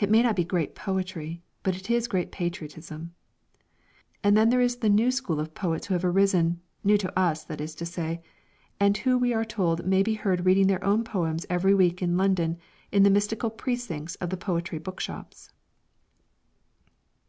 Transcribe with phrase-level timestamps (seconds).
[0.00, 3.12] It may not be great poetry, but it is great patriotism.
[4.22, 7.42] And then there is the new school of poets who have arisen new to us,
[7.42, 8.22] that is to say
[8.78, 12.16] and who we are told may be heard reading their own poems every week in
[12.16, 12.56] London
[12.92, 15.50] in the mystical precincts of the poetry bookshops.